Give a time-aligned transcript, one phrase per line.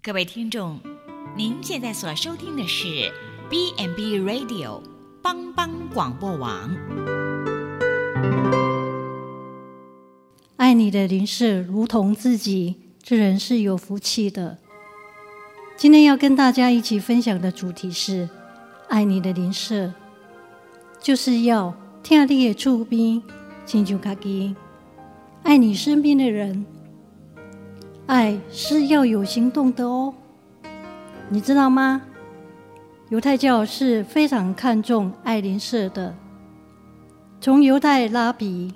[0.00, 0.78] 各位听众，
[1.36, 3.12] 您现在所收听的是
[3.50, 4.80] B n B Radio
[5.20, 6.70] 帮帮广播网。
[10.56, 14.58] 爱你的邻舍如同自己，这人是有福气的。
[15.76, 18.28] 今天要跟大家一起分享的主题是：
[18.88, 19.92] 爱你的邻舍，
[21.00, 21.74] 就是要
[22.04, 23.20] 听你的厝边，
[23.66, 24.54] 亲像家己，
[25.42, 26.64] 爱你身边的人。
[28.08, 30.14] 爱是要有行动的哦，
[31.28, 32.00] 你知道吗？
[33.10, 36.14] 犹太教是非常看重爱邻舍的。
[37.38, 38.72] 从犹太拉比，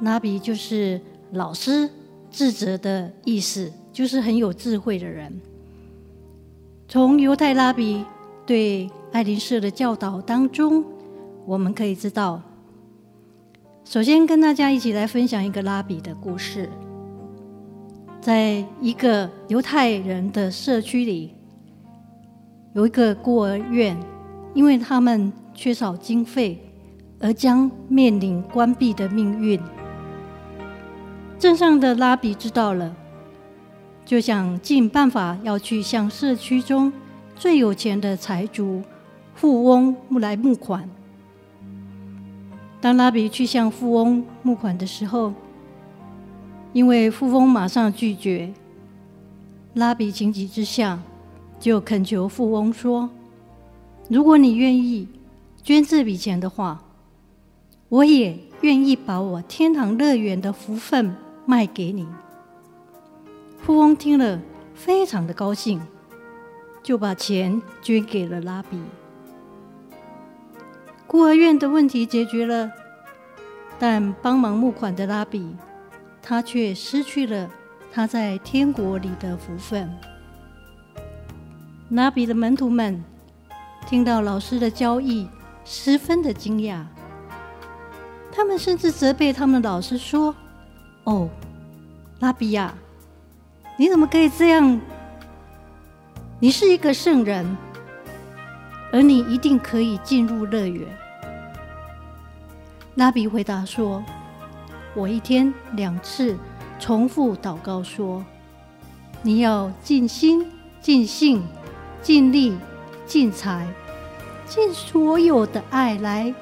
[0.00, 1.88] 拉比就是老师、
[2.28, 5.40] 智者的意思，就是很有智慧的人。
[6.88, 8.04] 从犹太拉比
[8.44, 10.84] 对爱邻舍的教导当中，
[11.46, 12.42] 我们可以知道，
[13.84, 16.68] 首先跟大家一起来分享一个拉比的故事。
[18.20, 21.34] 在一个犹太人的社区里，
[22.74, 23.98] 有一个孤儿院，
[24.52, 26.58] 因为他们缺少经费，
[27.18, 29.58] 而将面临关闭的命运。
[31.38, 32.94] 镇上的拉比知道了，
[34.04, 36.92] 就想尽办法要去向社区中
[37.34, 38.82] 最有钱的财主、
[39.34, 40.86] 富翁来募款。
[42.82, 45.32] 当拉比去向富翁募款的时候，
[46.72, 48.52] 因为富翁马上拒绝，
[49.74, 51.00] 拉比情急之下
[51.58, 53.10] 就恳求富翁说
[54.08, 55.08] ：“如果你愿意
[55.62, 56.82] 捐这笔钱的话，
[57.88, 62.06] 我也愿意把我天堂乐园的福分卖给你。”
[63.58, 64.40] 富翁听了
[64.72, 65.80] 非常的高兴，
[66.84, 68.80] 就把钱捐给了拉比。
[71.08, 72.70] 孤儿院的问题解决了，
[73.78, 75.56] 但帮忙募款的拉比。
[76.22, 77.50] 他却失去了
[77.92, 79.90] 他在天国里的福分。
[81.90, 83.02] 拉比的门徒们
[83.86, 85.28] 听到老师的交易，
[85.64, 86.84] 十分的惊讶。
[88.30, 90.34] 他们甚至责备他们的老师说
[91.02, 91.28] ：“哦，
[92.20, 92.72] 拉比呀，
[93.76, 94.80] 你怎么可以这样？
[96.38, 97.56] 你是一个圣人，
[98.92, 100.86] 而你一定可以进入乐园。”
[102.94, 104.00] 拉比回答说。
[104.94, 106.36] 我一天两次
[106.80, 108.24] 重复祷告说
[109.22, 110.44] ：“你要尽心、
[110.80, 111.42] 尽性、
[112.02, 112.58] 尽力、
[113.06, 113.68] 尽财，
[114.46, 116.34] 尽所有的爱来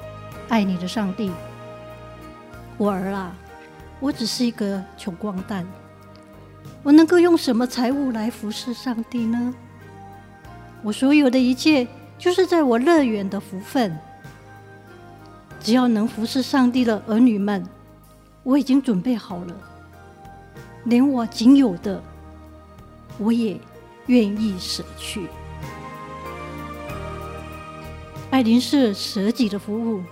[0.47, 1.31] 爱你的上帝。”
[2.77, 3.35] 我儿啊，
[3.99, 5.63] 我只是一个穷光蛋，
[6.81, 9.53] 我能够用什么财物来服侍上帝呢？
[10.81, 13.95] 我所有的一切就是在我乐园的福分，
[15.59, 17.63] 只要能服侍上帝的儿女们。
[18.43, 19.55] 我已经准备好了，
[20.85, 22.01] 连我仅有的，
[23.17, 23.59] 我也
[24.07, 25.27] 愿意舍去。
[28.31, 30.03] 爱邻舍舍己的服务，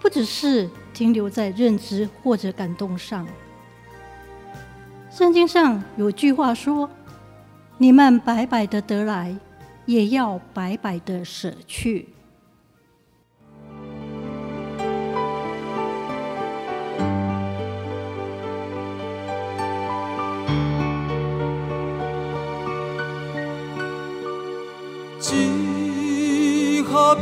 [0.00, 3.26] 不只是停留在认知或者感动上。
[5.10, 6.88] 圣经上有句话说
[7.78, 9.34] ：“你们白白的得来，
[9.86, 12.08] 也要白白的舍去。”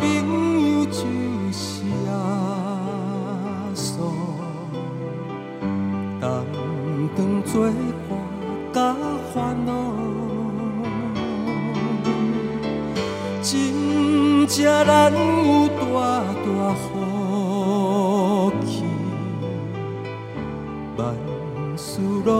[0.00, 0.02] 朋
[0.80, 0.98] 友就
[1.52, 2.10] 是耶
[3.74, 3.84] 稣，
[6.20, 6.54] 同
[7.16, 7.52] 当作
[8.08, 8.10] 伴
[8.72, 8.76] 甲
[9.32, 9.34] 烦
[9.64, 9.70] 恼，
[13.42, 15.80] 真正难有大
[16.44, 16.82] 大福
[18.64, 18.84] 气，
[20.96, 21.00] 万
[21.76, 22.34] 事拢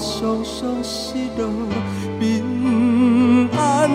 [0.00, 1.44] 我双双失落
[2.18, 3.86] 平安，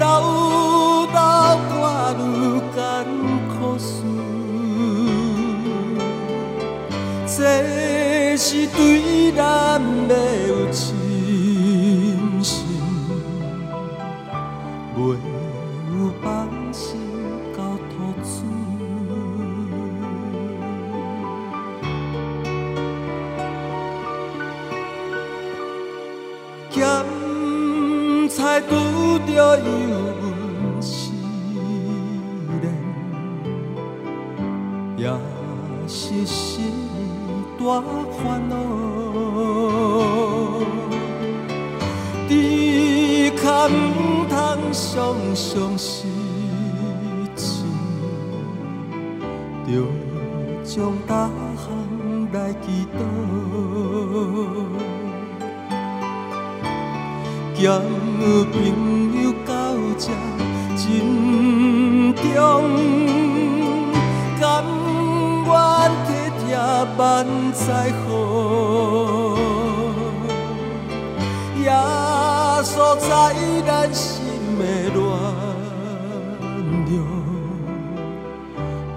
[0.00, 0.04] 斗
[1.14, 1.16] 斗
[1.78, 1.84] 我
[2.18, 2.20] 愈
[2.74, 2.76] 艰
[3.48, 3.86] 苦事，
[7.36, 10.12] 这是对咱的
[10.48, 10.84] 有情
[28.36, 28.68] 咸菜拄
[29.20, 29.64] 着油
[30.20, 31.10] 温试
[32.60, 32.64] 炼，
[34.98, 35.10] 也
[35.88, 36.70] 是心
[37.58, 37.80] 大
[38.12, 38.54] 烦恼。
[42.28, 44.36] 只可唔通
[44.70, 46.06] 常常失
[47.34, 47.64] 志，
[49.66, 49.72] 就
[50.62, 51.64] 将大项
[52.34, 53.00] 来祈祷，
[57.58, 57.80] 交
[58.52, 58.54] 朋
[59.22, 59.52] 友到
[59.98, 60.04] 这
[60.76, 60.84] 珍
[62.14, 62.24] 重，
[64.38, 64.44] 甘
[65.46, 65.50] 愿
[66.04, 66.08] 替
[66.38, 66.46] 听
[66.98, 67.00] 万
[67.52, 67.64] 载
[68.04, 68.06] 好，
[71.56, 71.66] 也
[72.62, 73.08] 锁在
[73.66, 74.04] 咱心
[74.58, 74.62] 的
[74.94, 75.00] 乱。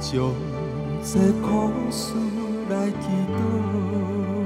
[0.01, 0.11] 将
[1.03, 1.47] 这苦
[1.91, 2.13] 事
[2.69, 3.05] 来祈
[3.35, 4.38] 祷。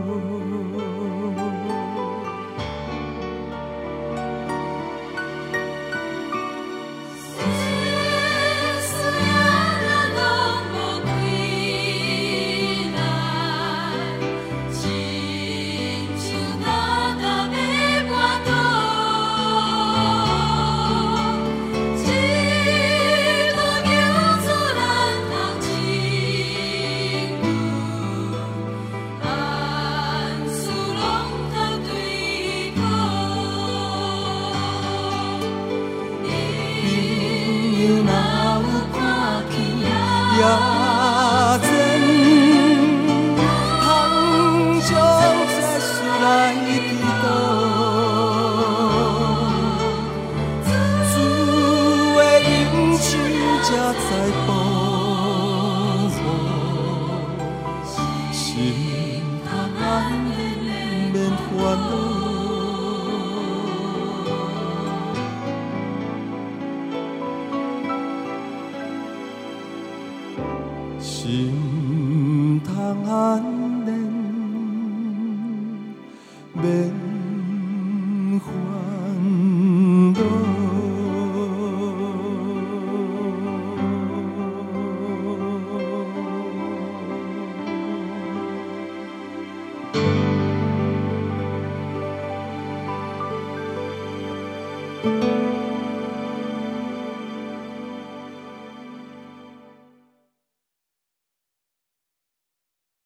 [76.56, 77.13] bed.